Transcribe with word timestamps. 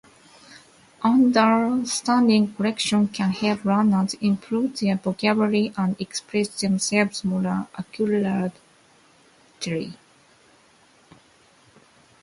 Understanding 1.03 2.55
collocations 2.55 3.13
can 3.13 3.29
help 3.33 3.63
learners 3.63 4.15
improve 4.15 4.79
their 4.79 4.95
vocabulary 4.95 5.71
and 5.77 5.95
express 6.01 6.59
themselves 6.59 7.23
more 7.23 7.67
accurately. 7.77 8.49